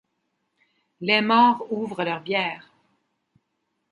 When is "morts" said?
1.21-1.63